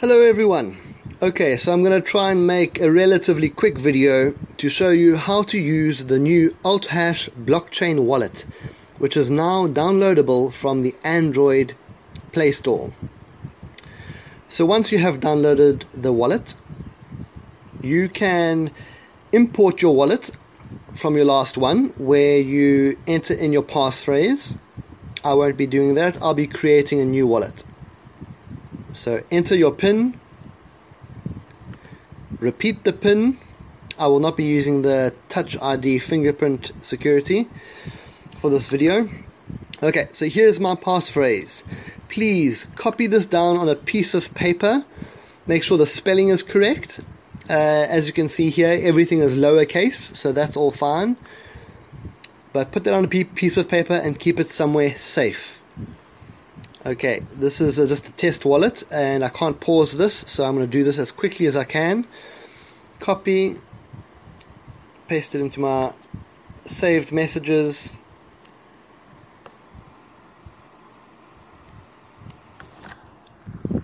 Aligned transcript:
Hello 0.00 0.18
everyone. 0.22 0.78
Okay, 1.20 1.58
so 1.58 1.74
I'm 1.74 1.82
going 1.82 1.92
to 1.92 2.00
try 2.00 2.30
and 2.30 2.46
make 2.46 2.80
a 2.80 2.90
relatively 2.90 3.50
quick 3.50 3.76
video 3.76 4.32
to 4.56 4.70
show 4.70 4.88
you 4.88 5.16
how 5.16 5.42
to 5.42 5.58
use 5.58 6.06
the 6.06 6.18
new 6.18 6.56
AltHash 6.64 7.28
blockchain 7.44 8.04
wallet, 8.04 8.46
which 8.96 9.14
is 9.14 9.30
now 9.30 9.66
downloadable 9.66 10.54
from 10.54 10.80
the 10.80 10.94
Android 11.04 11.74
Play 12.32 12.50
Store. 12.50 12.94
So 14.48 14.64
once 14.64 14.90
you 14.90 14.96
have 14.96 15.20
downloaded 15.20 15.84
the 15.92 16.14
wallet, 16.14 16.54
you 17.82 18.08
can 18.08 18.70
import 19.32 19.82
your 19.82 19.94
wallet 19.94 20.30
from 20.94 21.14
your 21.14 21.26
last 21.26 21.58
one 21.58 21.92
where 21.98 22.40
you 22.40 22.98
enter 23.06 23.34
in 23.34 23.52
your 23.52 23.64
passphrase. 23.64 24.58
I 25.22 25.34
won't 25.34 25.58
be 25.58 25.66
doing 25.66 25.94
that. 25.96 26.16
I'll 26.22 26.32
be 26.32 26.46
creating 26.46 27.00
a 27.00 27.04
new 27.04 27.26
wallet. 27.26 27.64
So 28.92 29.22
enter 29.30 29.54
your 29.54 29.72
PIN, 29.72 30.18
repeat 32.40 32.84
the 32.84 32.92
PIN. 32.92 33.38
I 33.98 34.06
will 34.06 34.20
not 34.20 34.36
be 34.36 34.44
using 34.44 34.82
the 34.82 35.14
Touch 35.28 35.56
ID 35.60 35.98
fingerprint 35.98 36.72
security 36.82 37.48
for 38.36 38.50
this 38.50 38.68
video. 38.68 39.08
Okay, 39.82 40.08
so 40.12 40.26
here's 40.26 40.58
my 40.58 40.74
passphrase. 40.74 41.62
Please 42.08 42.66
copy 42.74 43.06
this 43.06 43.26
down 43.26 43.56
on 43.56 43.68
a 43.68 43.76
piece 43.76 44.14
of 44.14 44.34
paper. 44.34 44.84
Make 45.46 45.62
sure 45.62 45.78
the 45.78 45.86
spelling 45.86 46.28
is 46.28 46.42
correct. 46.42 47.00
Uh, 47.48 47.86
as 47.88 48.06
you 48.06 48.12
can 48.12 48.28
see 48.28 48.50
here, 48.50 48.78
everything 48.82 49.20
is 49.20 49.36
lowercase, 49.36 50.16
so 50.16 50.32
that's 50.32 50.56
all 50.56 50.70
fine. 50.70 51.16
But 52.52 52.72
put 52.72 52.84
that 52.84 52.94
on 52.94 53.04
a 53.04 53.08
piece 53.08 53.56
of 53.56 53.68
paper 53.68 53.94
and 53.94 54.18
keep 54.18 54.40
it 54.40 54.50
somewhere 54.50 54.96
safe. 54.96 55.59
Okay, 56.86 57.20
this 57.34 57.60
is 57.60 57.78
a, 57.78 57.86
just 57.86 58.08
a 58.08 58.12
test 58.12 58.46
wallet 58.46 58.84
and 58.90 59.22
I 59.22 59.28
can't 59.28 59.60
pause 59.60 59.98
this, 59.98 60.14
so 60.14 60.44
I'm 60.44 60.54
going 60.54 60.66
to 60.66 60.70
do 60.70 60.82
this 60.82 60.98
as 60.98 61.12
quickly 61.12 61.44
as 61.44 61.54
I 61.54 61.64
can. 61.64 62.06
Copy, 63.00 63.58
paste 65.06 65.34
it 65.34 65.42
into 65.42 65.60
my 65.60 65.92
saved 66.64 67.12
messages. 67.12 67.98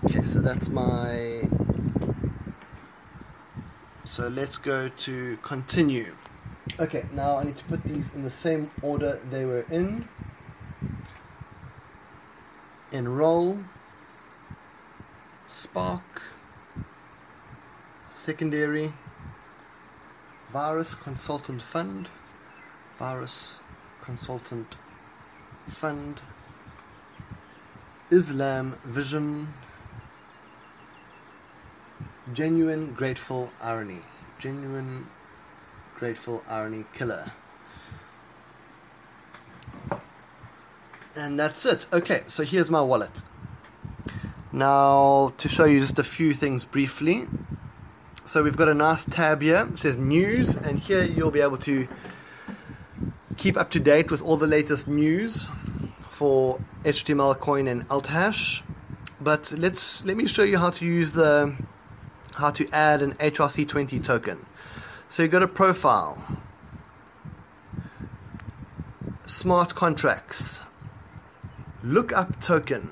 Okay, 0.06 0.24
so 0.24 0.40
that's 0.40 0.70
my. 0.70 1.42
So 4.04 4.28
let's 4.28 4.56
go 4.56 4.88
to 4.88 5.36
continue. 5.42 6.14
Okay, 6.80 7.04
now 7.12 7.36
I 7.36 7.44
need 7.44 7.58
to 7.58 7.64
put 7.64 7.82
these 7.84 8.14
in 8.14 8.22
the 8.22 8.30
same 8.30 8.70
order 8.82 9.20
they 9.30 9.44
were 9.44 9.66
in 9.70 10.08
enroll, 12.92 13.58
spark, 15.46 16.22
secondary, 18.12 18.92
virus 20.52 20.94
consultant 20.94 21.60
fund, 21.62 22.08
virus 22.98 23.60
consultant 24.02 24.76
fund, 25.68 26.20
Islam 28.10 28.78
vision, 28.84 29.52
genuine 32.32 32.92
grateful 32.94 33.50
irony, 33.60 34.00
genuine 34.38 35.06
grateful 35.98 36.42
irony 36.48 36.84
killer. 36.94 37.32
And 41.16 41.40
that's 41.40 41.64
it. 41.64 41.86
Okay, 41.92 42.22
so 42.26 42.44
here's 42.44 42.70
my 42.70 42.82
wallet. 42.82 43.24
Now, 44.52 45.32
to 45.38 45.48
show 45.48 45.64
you 45.64 45.80
just 45.80 45.98
a 45.98 46.04
few 46.04 46.34
things 46.34 46.64
briefly. 46.64 47.26
So 48.26 48.42
we've 48.42 48.56
got 48.56 48.68
a 48.68 48.74
nice 48.74 49.04
tab 49.04 49.40
here. 49.40 49.68
It 49.72 49.78
says 49.78 49.96
news, 49.96 50.56
and 50.56 50.78
here 50.78 51.02
you'll 51.02 51.30
be 51.30 51.40
able 51.40 51.58
to 51.58 51.88
keep 53.38 53.56
up 53.56 53.70
to 53.70 53.80
date 53.80 54.10
with 54.10 54.22
all 54.22 54.36
the 54.36 54.46
latest 54.46 54.88
news 54.88 55.48
for 56.10 56.60
HTML 56.84 57.38
coin 57.38 57.66
and 57.66 57.86
AltHash. 57.88 58.62
But 59.20 59.52
let's 59.56 60.04
let 60.04 60.16
me 60.16 60.26
show 60.26 60.42
you 60.42 60.58
how 60.58 60.70
to 60.70 60.84
use 60.84 61.12
the 61.12 61.56
how 62.36 62.50
to 62.50 62.68
add 62.72 63.00
an 63.00 63.14
HRC20 63.14 64.04
token. 64.04 64.44
So 65.08 65.22
you've 65.22 65.32
got 65.32 65.42
a 65.42 65.48
profile, 65.48 66.40
smart 69.26 69.74
contracts, 69.74 70.62
lookup 71.86 72.40
token. 72.40 72.90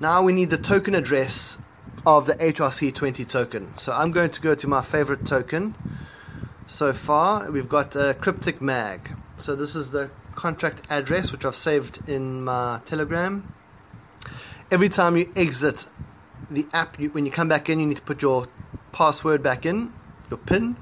Now 0.00 0.22
we 0.22 0.32
need 0.32 0.50
the 0.50 0.58
token 0.58 0.94
address 0.94 1.58
of 2.04 2.26
the 2.26 2.34
HRC20 2.34 3.28
token. 3.28 3.78
So 3.78 3.92
I'm 3.92 4.10
going 4.10 4.30
to 4.30 4.40
go 4.40 4.54
to 4.54 4.66
my 4.66 4.82
favorite 4.82 5.24
token. 5.24 5.74
So 6.66 6.92
far, 6.92 7.50
we've 7.50 7.68
got 7.68 7.94
a 7.96 8.14
cryptic 8.14 8.60
mag. 8.60 9.16
So 9.36 9.54
this 9.54 9.76
is 9.76 9.90
the 9.90 10.10
contract 10.34 10.86
address 10.90 11.32
which 11.32 11.44
I've 11.44 11.56
saved 11.56 12.08
in 12.08 12.44
my 12.44 12.80
Telegram. 12.84 13.52
Every 14.70 14.88
time 14.88 15.16
you 15.16 15.32
exit 15.36 15.88
the 16.50 16.66
app, 16.72 16.98
you, 16.98 17.10
when 17.10 17.24
you 17.24 17.30
come 17.30 17.48
back 17.48 17.68
in, 17.68 17.80
you 17.80 17.86
need 17.86 17.96
to 17.96 18.02
put 18.02 18.20
your 18.20 18.48
password 18.92 19.42
back 19.42 19.64
in, 19.64 19.92
your 20.28 20.38
PIN. 20.38 20.76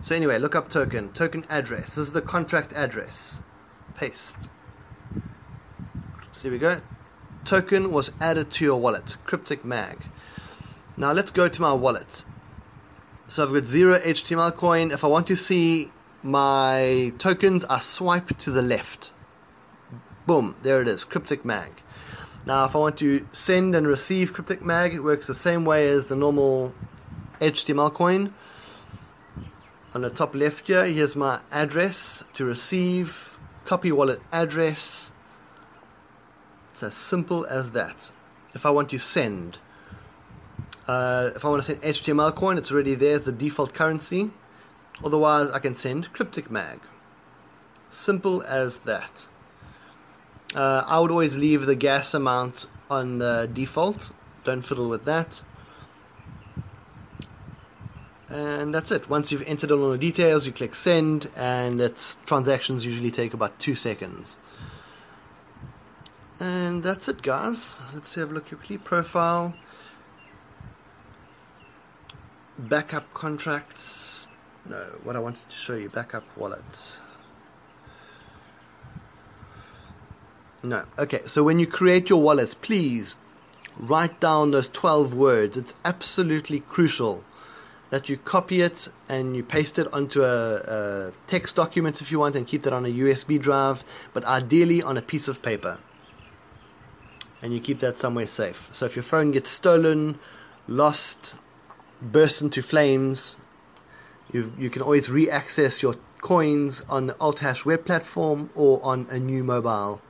So 0.00 0.14
anyway, 0.14 0.38
lookup 0.38 0.68
token, 0.68 1.10
token 1.12 1.44
address. 1.48 1.96
This 1.96 1.98
is 2.08 2.12
the 2.12 2.22
contract 2.22 2.72
address. 2.72 3.42
Paste. 3.94 4.50
So 6.40 6.48
here 6.48 6.52
we 6.52 6.58
go. 6.58 6.80
Token 7.44 7.92
was 7.92 8.12
added 8.18 8.50
to 8.52 8.64
your 8.64 8.80
wallet. 8.80 9.14
Cryptic 9.26 9.62
mag. 9.62 9.98
Now 10.96 11.12
let's 11.12 11.30
go 11.30 11.48
to 11.48 11.60
my 11.60 11.74
wallet. 11.74 12.24
So 13.26 13.42
I've 13.42 13.52
got 13.52 13.66
zero 13.66 13.98
HTML 13.98 14.56
coin. 14.56 14.90
If 14.90 15.04
I 15.04 15.08
want 15.08 15.26
to 15.26 15.36
see 15.36 15.92
my 16.22 17.12
tokens, 17.18 17.66
I 17.66 17.78
swipe 17.78 18.38
to 18.38 18.50
the 18.50 18.62
left. 18.62 19.10
Boom, 20.26 20.56
there 20.62 20.80
it 20.80 20.88
is, 20.88 21.04
Cryptic 21.04 21.44
Mag. 21.44 21.82
Now, 22.46 22.64
if 22.64 22.74
I 22.74 22.78
want 22.78 22.96
to 23.00 23.26
send 23.32 23.76
and 23.76 23.86
receive 23.86 24.32
Cryptic 24.32 24.64
Mag, 24.64 24.94
it 24.94 25.00
works 25.00 25.26
the 25.26 25.34
same 25.34 25.66
way 25.66 25.88
as 25.88 26.06
the 26.06 26.16
normal 26.16 26.72
HTML 27.42 27.92
coin. 27.92 28.32
On 29.92 30.00
the 30.00 30.08
top 30.08 30.34
left 30.34 30.66
here, 30.66 30.86
here's 30.86 31.14
my 31.14 31.40
address 31.52 32.24
to 32.32 32.46
receive, 32.46 33.38
copy 33.66 33.92
wallet 33.92 34.22
address, 34.32 35.09
it's 36.80 36.94
as 36.94 36.94
simple 36.94 37.44
as 37.44 37.72
that. 37.72 38.10
If 38.54 38.64
I 38.64 38.70
want 38.70 38.88
to 38.88 38.98
send, 38.98 39.58
uh, 40.88 41.30
if 41.36 41.44
I 41.44 41.48
want 41.50 41.62
to 41.62 41.66
send 41.66 41.82
HTML 41.82 42.34
coin, 42.34 42.56
it's 42.56 42.72
already 42.72 42.94
there 42.94 43.16
as 43.16 43.26
the 43.26 43.32
default 43.32 43.74
currency. 43.74 44.30
Otherwise, 45.04 45.50
I 45.50 45.58
can 45.58 45.74
send 45.74 46.10
Cryptic 46.14 46.50
Mag. 46.50 46.80
Simple 47.90 48.42
as 48.44 48.78
that. 48.78 49.28
Uh, 50.54 50.84
I 50.86 51.00
would 51.00 51.10
always 51.10 51.36
leave 51.36 51.66
the 51.66 51.76
gas 51.76 52.14
amount 52.14 52.64
on 52.88 53.18
the 53.18 53.50
default. 53.52 54.10
Don't 54.44 54.62
fiddle 54.62 54.88
with 54.88 55.04
that. 55.04 55.42
And 58.28 58.72
that's 58.72 58.90
it. 58.90 59.10
Once 59.10 59.30
you've 59.30 59.42
entered 59.42 59.70
all 59.70 59.90
the 59.90 59.98
details, 59.98 60.46
you 60.46 60.52
click 60.52 60.74
send, 60.74 61.30
and 61.36 61.78
its 61.80 62.16
transactions 62.24 62.86
usually 62.86 63.10
take 63.10 63.34
about 63.34 63.58
two 63.58 63.74
seconds. 63.74 64.38
And 66.40 66.82
that's 66.82 67.06
it, 67.06 67.20
guys. 67.20 67.78
Let's 67.92 68.14
have 68.14 68.30
a 68.30 68.34
look 68.34 68.48
quickly. 68.48 68.78
Profile, 68.78 69.54
backup 72.58 73.12
contracts. 73.12 74.26
No, 74.64 74.78
what 75.04 75.16
I 75.16 75.18
wanted 75.18 75.46
to 75.50 75.54
show 75.54 75.74
you 75.74 75.90
backup 75.90 76.24
wallets. 76.38 77.02
No. 80.62 80.84
Okay, 80.98 81.20
so 81.26 81.42
when 81.42 81.58
you 81.58 81.66
create 81.66 82.08
your 82.08 82.22
wallets, 82.22 82.54
please 82.54 83.18
write 83.78 84.18
down 84.18 84.50
those 84.50 84.70
12 84.70 85.12
words. 85.12 85.58
It's 85.58 85.74
absolutely 85.84 86.60
crucial 86.60 87.22
that 87.90 88.08
you 88.08 88.16
copy 88.16 88.62
it 88.62 88.88
and 89.10 89.36
you 89.36 89.42
paste 89.42 89.78
it 89.78 89.92
onto 89.92 90.22
a, 90.22 90.56
a 90.56 91.12
text 91.26 91.56
document 91.56 92.00
if 92.00 92.10
you 92.10 92.18
want 92.18 92.34
and 92.34 92.46
keep 92.46 92.62
that 92.62 92.72
on 92.72 92.86
a 92.86 92.88
USB 92.88 93.38
drive, 93.38 93.84
but 94.14 94.24
ideally 94.24 94.82
on 94.82 94.96
a 94.96 95.02
piece 95.02 95.28
of 95.28 95.42
paper 95.42 95.78
and 97.42 97.52
you 97.52 97.60
keep 97.60 97.78
that 97.80 97.98
somewhere 97.98 98.26
safe. 98.26 98.68
So 98.72 98.86
if 98.86 98.96
your 98.96 99.02
phone 99.02 99.30
gets 99.30 99.50
stolen, 99.50 100.18
lost, 100.68 101.34
burst 102.00 102.42
into 102.42 102.62
flames, 102.62 103.36
you 104.32 104.52
you 104.58 104.70
can 104.70 104.82
always 104.82 105.10
re-access 105.10 105.82
your 105.82 105.96
coins 106.20 106.84
on 106.88 107.06
the 107.06 107.14
AltHash 107.14 107.64
web 107.64 107.84
platform 107.84 108.50
or 108.54 108.80
on 108.84 109.06
a 109.10 109.18
new 109.18 109.42
mobile. 109.42 110.02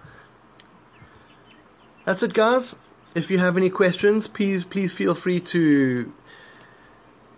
That's 2.05 2.23
it, 2.23 2.35
guys. 2.35 2.77
If 3.15 3.31
you 3.31 3.38
have 3.38 3.56
any 3.56 3.71
questions, 3.71 4.27
please 4.27 4.65
please 4.65 4.93
feel 4.93 5.15
free 5.15 5.41
to 5.41 6.12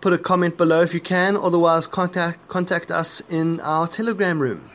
put 0.01 0.13
a 0.13 0.17
comment 0.17 0.57
below 0.57 0.81
if 0.81 0.93
you 0.93 0.99
can. 0.99 1.37
Otherwise, 1.37 1.87
contact 1.87 2.47
contact 2.47 2.91
us 2.91 3.21
in 3.29 3.59
our 3.61 3.87
Telegram 3.87 4.39
room. 4.39 4.69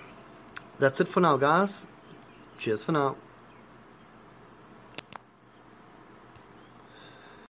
That's 0.78 1.00
it 1.00 1.08
for 1.08 1.20
now, 1.20 1.36
guys. 1.36 1.86
Cheers 2.58 2.84
for 2.84 2.92
now. 2.92 3.16